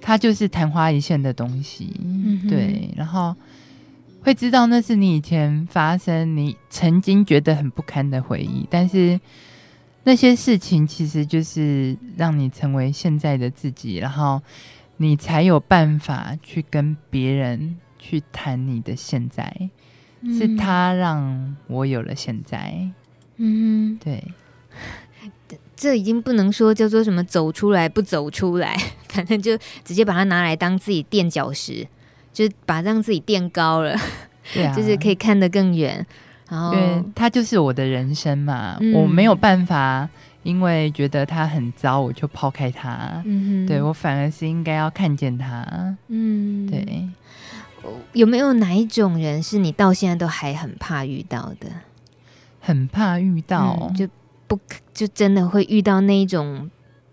[0.00, 3.36] 它就是昙花一现的东西，嗯、对，然后
[4.22, 9.20] 会知道那是你以前发生，你曾经觉得很不堪的回忆，但是。
[10.04, 14.40] 那些事情其实就是让你成为现在的自己，然后
[14.96, 19.70] 你才有办法去跟别人去谈你的现在。
[20.22, 22.90] 嗯、是他让我有了现在。
[23.36, 24.22] 嗯，对。
[25.74, 28.76] 这已经不能说叫做什么走出来不走出来，
[29.08, 31.88] 反正就直接把它拿来当自己垫脚石，
[32.34, 33.96] 就把让自己垫高了，
[34.52, 36.06] 对啊， 就是可以看得更远。
[36.50, 40.08] 因为他就是我的人生嘛，嗯、我没有办法，
[40.42, 43.22] 因为觉得他很糟，我就抛开他。
[43.24, 45.96] 嗯，对，我反而是应该要看见他。
[46.08, 47.08] 嗯，对。
[48.12, 51.68] 有没有哪一种人是你到现在都还很怕遇到的？
[52.60, 54.06] 很怕遇到，嗯、就
[54.46, 54.58] 不
[54.92, 56.70] 就真的会遇到那一种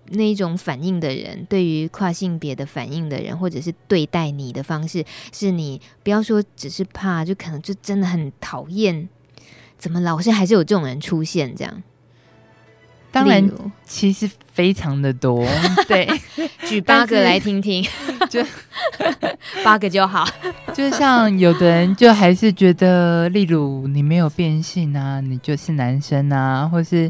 [0.10, 9.08] 那一种反应的人，对于跨性别的反应的人，或者是对待你的方式，是你不要说只是怕，就可能就真的很讨厌。
[9.78, 11.56] 怎么老是还是有这种人出现？
[11.56, 11.84] 这样，
[13.12, 13.50] 当然
[13.86, 15.48] 其实非常的多。
[15.88, 16.08] 对，
[16.68, 17.86] 举八个来听听，
[18.30, 18.44] 就
[19.64, 20.28] 八个就好。
[20.74, 27.10] 就像有的人就还是觉得，例如你没有变性啊，你就是男生啊，或是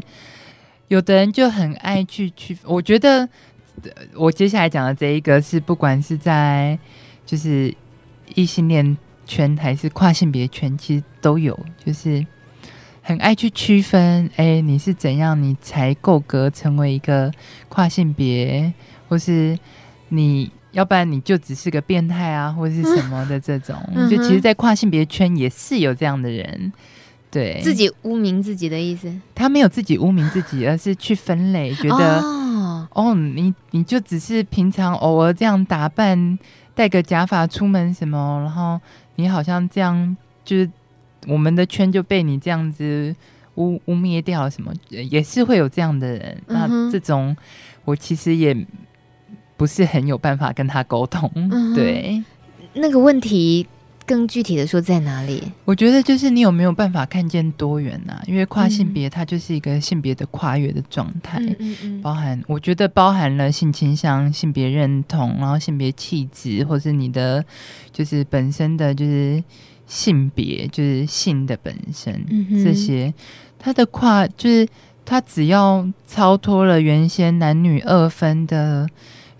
[0.88, 2.56] 有的人就很爱去去。
[2.64, 3.28] 我觉得
[4.14, 6.78] 我接下来讲的这一个是，不管是在
[7.26, 7.74] 就是
[8.34, 12.24] 异性恋圈还是跨性别圈，其实都有，就是。
[13.08, 17.32] 很爱去区分，哎、欸，你是怎样，你才够格成为一个
[17.70, 18.70] 跨性别，
[19.08, 19.58] 或是
[20.10, 23.74] 你要不然你就只是个变态啊，或是什么的 这种。
[23.94, 26.70] 嗯、就其实，在跨性别圈也是有这样的人，
[27.30, 29.10] 对，自己污名自己的意思。
[29.34, 36.38] 他没有自己污名自己，而是去分类，觉得哦，哦，你你就只是平常偶尔这样打扮，
[36.74, 38.78] 戴个假发出门什么，然后
[39.14, 40.70] 你好像这样就是。
[41.28, 43.14] 我们的圈就被你这样子
[43.56, 46.42] 污污蔑掉了，什么也是会有这样的人。
[46.46, 47.36] 嗯、那这种
[47.84, 48.56] 我其实也
[49.56, 51.30] 不是很有办法跟他沟通。
[51.34, 52.22] 嗯、对，
[52.74, 53.66] 那个问题
[54.06, 55.42] 更具体的说在哪里？
[55.64, 58.22] 我觉得就是你有没有办法看见多元呐、啊？
[58.26, 61.42] 因为跨性别它就是一个性别的跨越的状态，
[62.00, 67.44] 包含我觉得包含了性倾向、性别认同，然后性别气质，或是你的
[67.92, 69.42] 就是本身的就是
[69.88, 73.12] 性别，就是性的本身、嗯、这些，
[73.58, 74.68] 它的跨就是
[75.04, 78.88] 它只要超脱了原先男女二分的。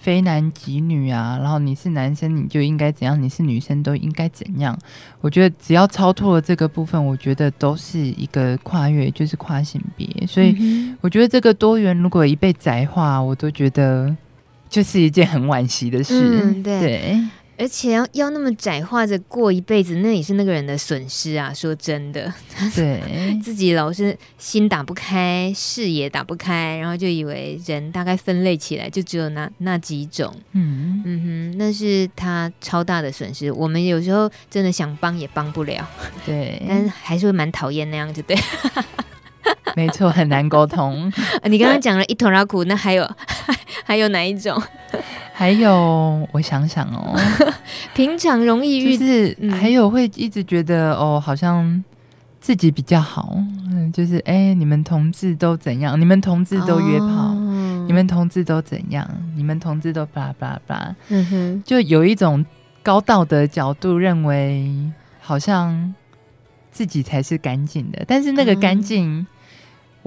[0.01, 4.79] 非男即女啊，然后你是男生你就应该怎样，你是女生都应该怎样。
[5.21, 10.09] 我觉得只要超脱了这个部分，我觉得都是一个跨越，就是跨性别。
[10.27, 10.57] 所以
[11.01, 14.17] 我觉得这个多元如果一被窄化，我都觉得
[14.71, 16.43] 就是一件很惋惜的事。
[16.45, 16.81] 嗯、对。
[16.81, 17.21] 对
[17.59, 21.53] 而且要要那么窄化着过一辈子，那也是那个人的损失啊！
[21.53, 22.33] 说真的，
[22.75, 23.03] 对
[23.43, 30.33] 自己老是心打不开，视野打不开，然后就以为人大概分类起来就只有那那几种。
[30.53, 33.51] 嗯嗯哼，那是他超大的损失。
[33.51, 35.85] 我们有时候真的想帮也帮不了，
[36.25, 38.37] 对，但还是会蛮讨厌那样，就对。
[39.77, 41.11] 没错，很难沟通。
[41.45, 43.09] 你刚刚讲了一头拉苦，那还有
[43.89, 44.63] 还有哪一种？
[45.33, 47.19] 还有，我想想哦，
[47.97, 51.83] 平常容易遇，就是还有会一直觉得、嗯、哦，好像
[52.39, 53.35] 自己比较好，
[53.71, 55.99] 嗯，就是哎、欸，你们同志都怎样？
[55.99, 59.09] 你们同志都约炮，哦、你们同志都怎样？
[59.35, 62.45] 你们同志都巴拉巴拉巴拉，嗯哼，就有一种
[62.83, 64.71] 高道德角度认为，
[65.19, 65.95] 好像
[66.71, 69.21] 自己才是干净的，但是那个干净。
[69.21, 69.27] 嗯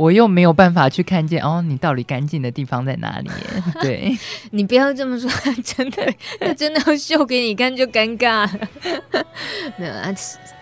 [0.02, 3.30] 我又没有办法去看见哦，你到底干净的地方在哪里？
[3.82, 4.18] 对，
[4.50, 5.30] 你不要这么说，
[5.64, 8.68] 真的，他真的要秀给你看就尴尬了。
[9.78, 10.12] 没有啊，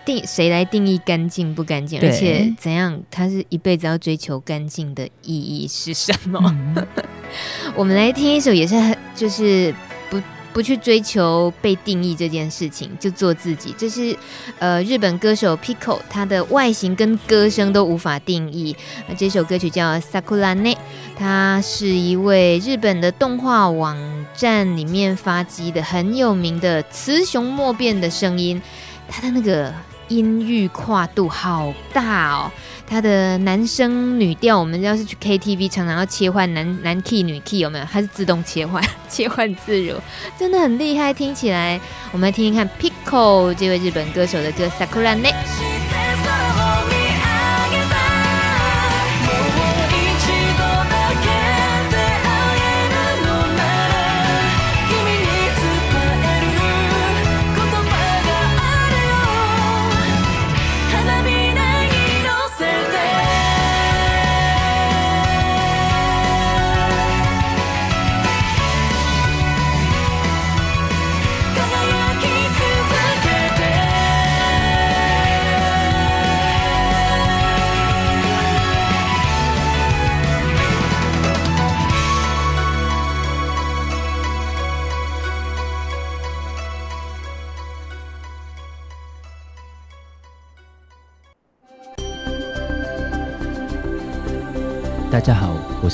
[0.04, 1.98] 定谁来定义干净不干净？
[2.02, 6.38] 而且怎样，他是一辈子要追求干净的意义是什么？
[6.76, 6.86] 嗯、
[7.74, 9.74] 我们来听一首，也是很就是。
[10.52, 13.74] 不去追求被定义这件事情，就做自己。
[13.78, 14.16] 这是
[14.58, 18.76] 呃日本歌手 Pico，他的外形跟歌声都无法定义。
[19.08, 20.74] 那这首歌曲叫《Sakura Ne》，
[21.16, 23.96] 他是一位日本的动画网
[24.34, 28.60] 站里面发迹的很有名的雌雄莫辨的声音，
[29.08, 29.72] 他的那个
[30.10, 32.52] 音域跨度好大哦。
[32.86, 37.84] 他的男声女调，我们要是去 KTV，常常要切换男男 key 女 key，有没有？
[37.90, 39.94] 它是自动切换， 切换自如，
[40.36, 41.14] 真的很厉害。
[41.14, 45.32] 听起来，我们来听听看 Pico 这位日本歌手的歌《Sakura nex》。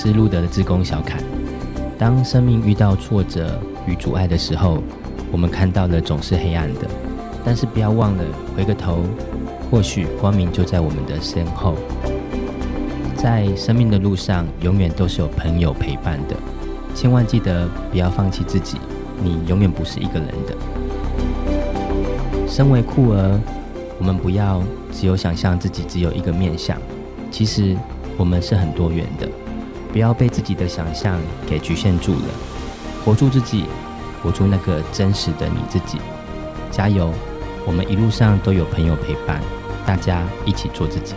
[0.07, 1.19] 好，我是路德的志工小凯。
[1.99, 4.81] 当生命遇到挫折与阻碍的时候，
[5.33, 6.83] 我们看到的总是黑暗的。
[7.45, 8.23] 但是不要忘了
[8.57, 9.01] 回个头，
[9.69, 11.75] 或许光明就在我们的身后。
[13.17, 16.37] 在生命的路上，永远都是有朋友陪伴的。
[16.95, 18.79] 千万记得不要放弃自己，
[19.21, 20.55] 你永远不是一个人的。
[22.47, 23.41] 身为酷儿，
[23.99, 26.81] 我们不要只有想象自己只有一个面相，
[27.33, 27.77] 其实。
[28.19, 29.29] 我们是很多元的，
[29.97, 32.29] 不要被自己的想象给局限住了，
[33.03, 33.65] 活出自己，
[34.23, 35.97] 活出那个真实的你自己，
[36.71, 37.11] 加油！
[37.65, 39.41] 我们一路上都有朋友陪伴，
[39.87, 41.15] 大家一起做自己。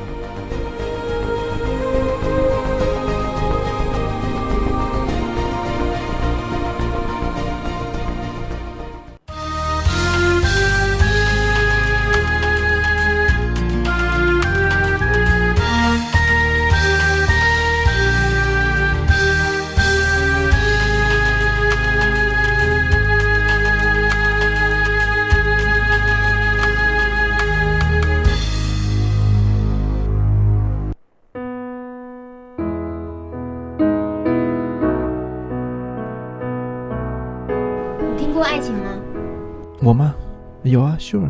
[41.09, 41.27] sure。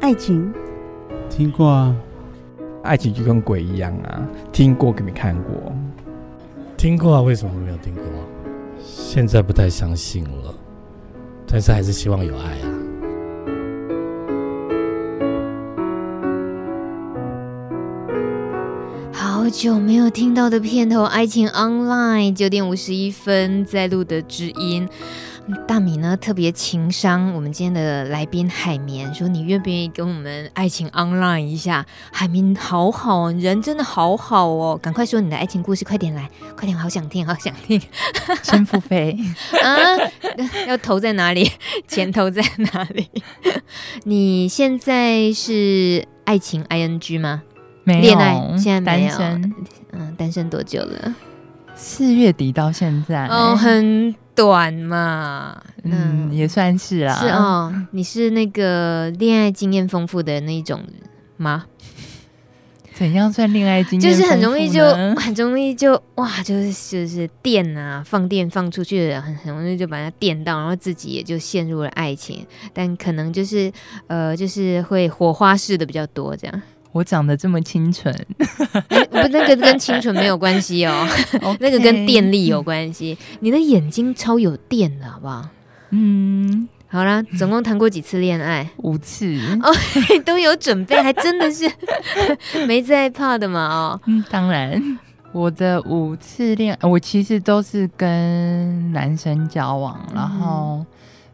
[0.00, 0.50] 爱情，
[1.28, 1.94] 听过啊。
[2.82, 5.72] 爱情就跟鬼一样啊，听过跟没看过。
[6.76, 8.04] 听过啊，为什么没有听过？
[8.78, 10.54] 现在不太相信了，
[11.46, 12.70] 但是还是希望有爱啊。
[19.12, 24.88] 好久没有听到的片头，《爱情 Online》九点五十一分在录的知音。
[25.66, 37.78] 大米呢特别情商，我们今天的来宾海绵说：“你愿不愿意跟我们爱情 online 一下？”海绵好好，人真的好好哦，赶快说你的爱情故事，快点来，快点，好想听，好想听。
[38.42, 39.18] 先付费
[39.62, 39.96] 啊？
[40.66, 41.50] 要投在哪里？
[41.86, 42.42] 钱投在
[42.72, 43.10] 哪里？
[44.04, 47.42] 你现在是爱情 ing 吗？
[47.84, 49.10] 没有，恋爱现在没有。
[49.10, 49.54] 单身。
[49.92, 51.14] 嗯，单身多久了？
[51.74, 53.26] 四月底到现在。
[53.26, 54.14] 哦，很。
[54.34, 57.14] 短嘛，嗯，也算是啊。
[57.14, 60.82] 是哦，你是那个恋爱经验丰富的那一种
[61.36, 61.66] 吗？
[62.92, 64.10] 怎样算恋爱经验？
[64.10, 64.84] 就是很容易就
[65.18, 73.72] 很容易就哇，就是就是电啊，放电放出去的，很很容易就把它电到，然后自己也就陷入了爱情，但可能就是
[74.06, 76.62] 呃，就是会火花式的比较多这样。
[76.94, 78.14] 我长得这么清纯，
[78.88, 81.04] 欸， 不，那个跟清纯没有关系哦.
[81.58, 83.18] 那个跟电力有关系。
[83.40, 85.44] 你的眼睛超有电的，好不好？
[85.90, 88.70] 嗯，好啦，总共谈过几次恋爱？
[88.76, 89.26] 五次
[89.60, 89.74] 哦，
[90.24, 91.68] 都有准备，还真的是
[92.64, 93.66] 没在怕的嘛？
[93.66, 94.80] 哦，嗯，当然，
[95.32, 100.86] 我的五次恋爱，我其实都是跟男生交往，然后，嗯，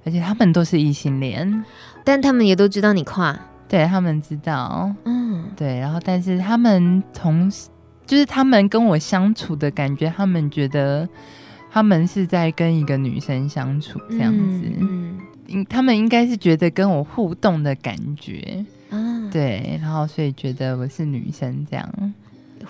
[0.06, 1.62] 而且他们都是异性恋，
[2.02, 3.38] 但他们也都知道你跨。
[3.68, 5.19] 对，他们知道，嗯，
[5.56, 7.68] 对，然后但是他们同时
[8.06, 11.08] 就是他们跟我相处的感觉，他们觉得
[11.70, 15.18] 他们是在跟一个女生相处这样子，嗯，
[15.48, 22.14] 嗯，他们应该是觉得跟我互动的感觉，啊，对，然后所以觉得我是女生这样，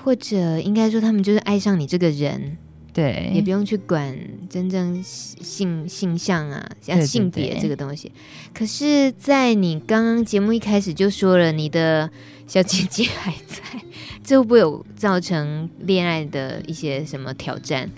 [0.03, 2.57] 或者应该说他们就是爱上你这个人。
[2.93, 4.13] 对，也不用去管
[4.49, 8.09] 真正性性向啊，像性别这个东西。
[8.09, 8.53] 对对对。
[8.53, 12.11] 可是，在你刚刚节目一开始就说了，你的
[12.51, 13.63] 小姐姐还在，
[14.25, 17.89] 这会不会有造成恋爱的一些什么挑战？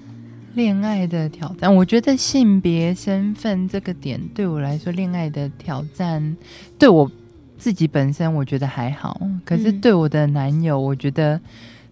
[0.53, 6.37] 恋爱的挑战，我觉得性别身份这个点对我来说，恋爱的挑战
[6.79, 7.11] 对我
[7.57, 11.41] 自己本身我觉得还好，可是对我的男友，我觉得。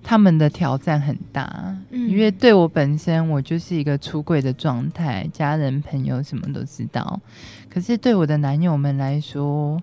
[0.02, 7.20] 他们的挑战很大，嗯，因为对我本身，我就是一个出柜的状态，家人朋友什么都知道。
[7.68, 9.78] 可是对我的男友们来说，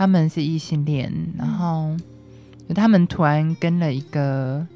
[0.00, 1.94] 他们是异性恋，然后
[2.74, 4.66] 他们突然跟了一个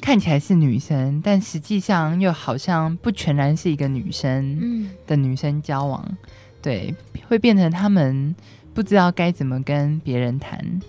[0.00, 6.02] 看起来是女生，但实际上又好像不全然是一个女生的女生交往，
[6.62, 6.94] 对，
[7.28, 8.34] 会变成他们
[8.72, 10.80] 不知道该怎么跟别人谈。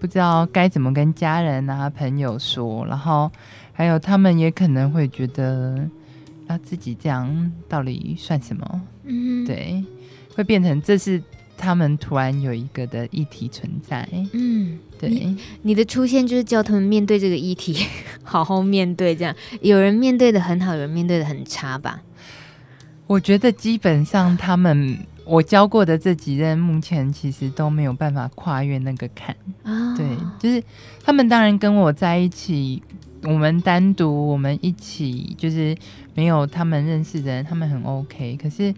[0.00, 3.30] 不知道该怎么跟家人啊、朋友说，然后
[3.72, 5.88] 还有他们也可能会觉得，
[6.48, 8.82] 啊，自己这样到底算什么？
[9.04, 9.84] 嗯，对，
[10.34, 11.22] 会变成这是
[11.60, 14.08] 他们突然有一个的议题存在。
[14.32, 17.76] 嗯，对你，你的出现就是叫他们面对这个议题，
[18.24, 19.14] 好好面对。
[19.14, 22.00] 这样有人面对的很好，有人面对的很差吧？
[23.06, 24.98] 我觉得基本上他们。
[25.26, 29.36] 我教过的这几任，目前其实都没有办法跨越那个坎。
[29.62, 30.04] 啊，对，
[30.40, 30.60] 就是
[31.04, 32.82] 他们当然跟我在一起，
[33.22, 35.76] 我们单独，我们一起，就是
[36.14, 38.36] 没有他们认识的人，他们很 OK。
[38.42, 38.74] 可是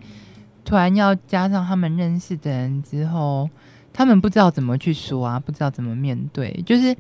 [0.64, 3.48] 突然要加上他们认识的人之后，
[3.92, 6.96] 他们不知道怎么去说啊，不知道怎么面对，就是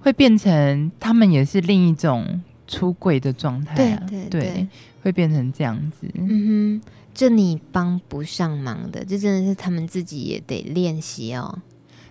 [0.00, 4.02] 会变成他们也是另一种出柜的状态啊。
[4.08, 4.68] 对对对，对，
[5.02, 6.10] 会变成这样子。
[6.14, 6.90] 嗯哼。
[7.12, 11.58] 这你帮不上忙的，这真的是他们自己也得练习哦。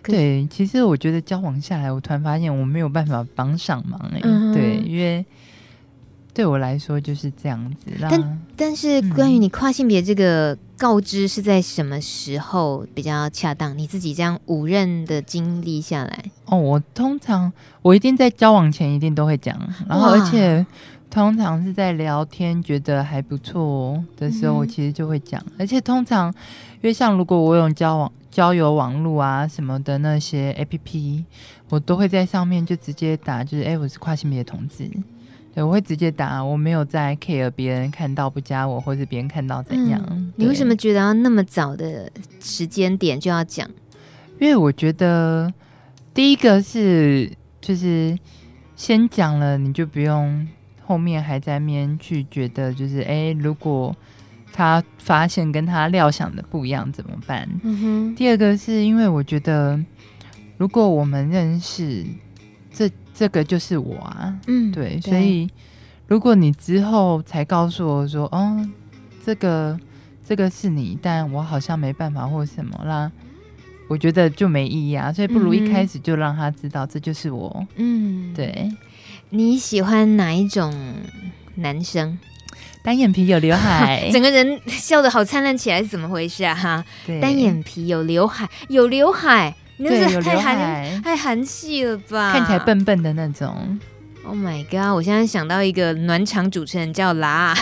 [0.03, 4.53] 对，其实我觉得交往下来，我突然发现我没有办法帮上忙哎、欸嗯。
[4.53, 5.25] 对，因为
[6.39, 7.91] 对我来说就是这样子。
[7.99, 13.77] 但但是关于你跨性别这个告知是在什么时候比较恰当？
[13.77, 19.59] 你自己这样五任的经历下来，哦，我通常我一定在交往前一定都会讲，
[19.89, 20.65] 然后而且。
[21.11, 25.53] 通常是在聊天觉得还不错的时候，我其实就会讲、嗯。
[25.57, 26.27] 而且通常，
[26.75, 31.23] 因为像如果我有交往交友网络啊什么的那些 APP，
[31.69, 34.87] 我都会在上面就直接打，就是哎、欸，我是跨性别同志。
[35.59, 40.31] 对，我会直接打，我没有在 care 别人看到不加我，或是别人看到怎样、嗯。
[40.37, 43.69] 你为什么觉得要那么早的时间点就要讲？
[44.39, 45.53] 因为我觉得
[46.13, 47.29] 第一个是
[47.59, 48.17] 就是
[48.77, 50.47] 先讲了，你就不用。
[50.85, 53.95] 后面还在面去觉得就是哎、欸，如果
[54.53, 57.47] 他发现跟他料想的不一样怎么办？
[57.63, 58.15] 嗯哼。
[58.15, 59.77] 第二个是因为我觉得，
[60.57, 62.05] 如果我们认识，
[62.71, 62.89] 这
[63.19, 64.33] 这个就是我啊。
[64.47, 64.97] 嗯，对。
[65.01, 65.49] 所以
[66.07, 68.65] 如果你之后才告诉我说，哦，
[69.25, 69.77] 这个
[70.25, 73.11] 这个是你，但我好像没办法或什么啦，
[73.89, 75.11] 我觉得就没意义啊。
[75.11, 77.67] 所以不如一开始就让他知道这就是我。
[77.75, 78.71] 嗯，对。
[79.31, 80.73] 你喜欢哪一种
[81.55, 82.17] 男生？
[82.81, 86.55] 单眼皮有刘海， 整个人笑得好灿烂起来，是怎么回事啊？
[86.55, 92.33] 哈，对单眼皮有刘海，有刘海，你那是太韩太韩系了吧？
[92.33, 93.79] 看起来笨笨的那种。
[94.25, 94.93] Oh my god！
[94.93, 97.55] 我现在想到一个暖场主持人叫拉，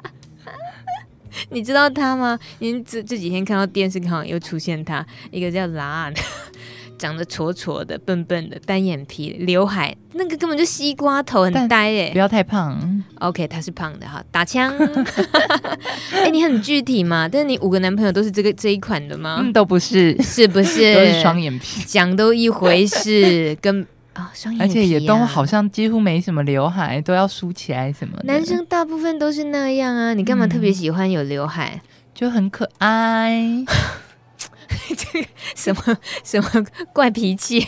[1.48, 2.38] 你知道他吗？
[2.58, 6.12] 您这这几天看到电视，好像又出现他，一个叫拉，
[6.98, 12.18] 长得矬矬的、笨笨的、单眼皮、刘海，那个根本就西瓜头，很呆耶、不。
[12.18, 13.02] 要太胖。
[13.20, 14.74] OK，他是胖的哈，打枪。
[16.12, 17.28] 哎、欸，你很具体嘛？
[17.28, 19.38] 但是你五个男朋友都是这个这一款的吗？
[19.40, 20.92] 嗯，都不是，是不是？
[20.94, 23.86] 都是双眼皮，讲都一回事，跟。
[24.14, 28.24] 啊，双眼皮、啊，而且也都好像几乎没什么刘海，都要梳起来什么的。
[28.24, 31.80] 男生大部分都是那样啊，你干嘛特别喜欢有刘海、嗯？
[32.14, 33.62] 就很可爱。
[34.96, 37.66] 这个什么什么怪脾气？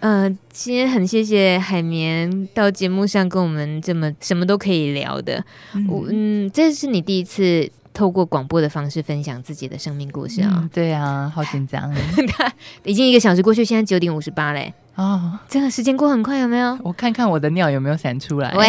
[0.00, 5.44] 嗯、 呃，今天很谢谢海绵到节目上跟我们这么什么都可以聊的。
[5.74, 10.68] 嗯，我嗯，这是你第一次透过广播的方式分享自己的生命故事啊？
[10.72, 11.94] 对啊，好紧张。
[12.84, 14.72] 已经一个小时过去，现在九点五十八嘞。
[14.96, 16.78] 哦，真的时间过很快，有没有？
[16.82, 18.52] 我看看我的尿有没有散出来。
[18.54, 18.68] 喂。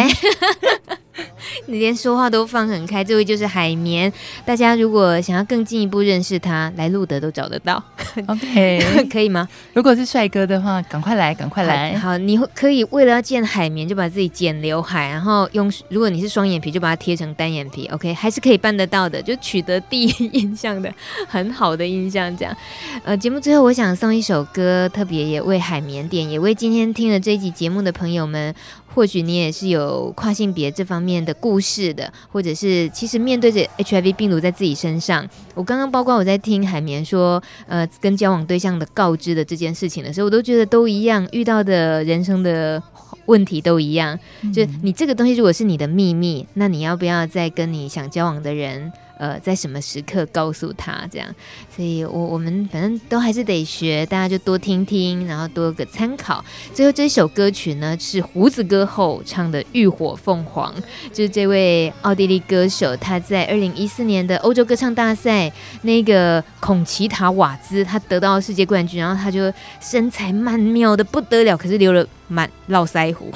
[1.66, 4.12] 你连说话都放很开，这位就是海绵。
[4.44, 7.82] 大家如果想要更进一步认识他，来路德都找得到。
[8.26, 8.80] OK，
[9.10, 9.48] 可以吗？
[9.72, 11.96] 如果是帅哥的话，赶快来，赶快来。
[11.98, 15.72] 好，好，你可以为了要见海绵，就把自己剪刘海，然后用。
[15.88, 17.86] 如果你是双眼皮，就把它贴成单眼皮。
[17.88, 20.92] OK，还是可以办得到的，就取得第一印象的
[21.26, 22.34] 很好的印象。
[22.36, 22.56] 这样，
[23.04, 28.54] 呃，节目最后我想送一首歌，特别也为海绵点，也为今天听了这一集节目的朋友们。
[28.94, 35.28] 或许你也是有跨性别这方面的故事的，或者是其实面对着 HIV 病毒在自己身上。
[35.54, 42.82] 我刚刚包括我在听海绵说，呃，跟交往对象的告知的这件事情的时候，我都觉得都一样，遇到的人生的
[43.26, 44.18] 问题都一样。
[44.42, 48.92] 嗯、就是你这个东西如果是你的秘密，那你要不要再跟你想交往的人？
[49.18, 51.28] 呃，在什么时刻告诉他这样？
[51.74, 56.44] 所以我我们反正都还是得学，大家就多听听，然后多个参考。
[56.72, 60.72] 最后这首歌曲呢，是胡子歌后唱的《浴火凤凰》，
[61.12, 65.52] 就是这位奥地利歌手，他在二零一四年的欧洲歌唱大赛，
[65.82, 73.32] 那个孔奇塔瓦兹，他得到世界冠军，然后他就身材曼妙的不得了，可是留了满络腮胡，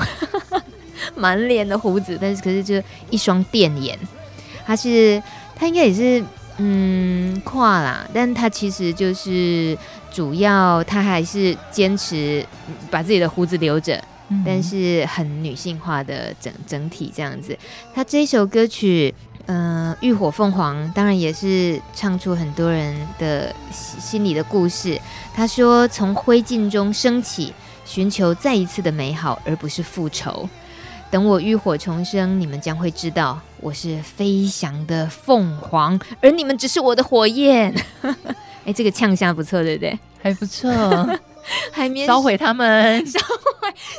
[1.17, 2.81] 满脸的胡子，但是可是就
[3.11, 3.99] 一双电眼，
[4.65, 5.21] 他是。
[5.63, 6.21] 他应该也是
[6.59, 9.79] 嗯跨啦，但他其实就是
[10.11, 12.45] 主要，他还是坚持
[12.91, 13.97] 把自己的胡子留着，
[14.31, 17.57] 嗯、但是很女性化的整整体这样子。
[17.95, 19.15] 他这首歌曲，
[19.47, 25.01] 嗯、呃，《浴火凤凰》，当然也是唱出很多人的心里的故事。
[25.33, 27.55] 他说：“从灰烬中升起，
[27.85, 30.49] 寻求再一次的美好，而不是复仇。
[31.09, 37.73] 等我浴火重生，你们将会知道。”我是飞翔的凤凰，而你们只是我的火焰。
[38.67, 39.97] 哎，这个呛下不错，对不对？
[40.21, 40.69] 还不错。
[41.71, 43.05] 海绵烧毁他们，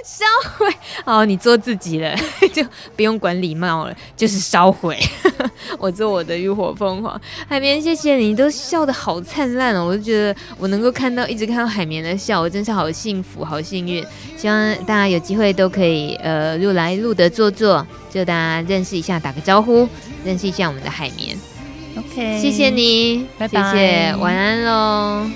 [0.05, 0.25] 烧
[0.57, 0.67] 毁。
[1.05, 2.13] 好，你做自己了，
[2.53, 2.63] 就
[2.95, 4.99] 不用管礼貌了，就是烧毁。
[5.79, 7.19] 我做我的浴火凤凰。
[7.47, 9.85] 海绵，谢谢你，都笑得好灿烂哦！
[9.85, 14.05] 我就觉得我能够看到，一直看到海绵的笑，我真是好幸福，好幸运。
[14.37, 19.87] 希望大家有机会都可以，呃，入来路德坐坐，就大家认识一下，打个招呼，
[20.25, 21.37] 认识一下我们的海绵。
[21.95, 25.29] OK，谢谢你，拜拜，谢谢，晚安喽。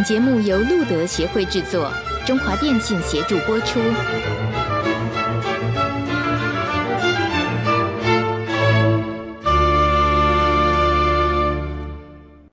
[0.00, 1.92] 本节目由路德协会制作，
[2.26, 3.78] 中华电信协助播出。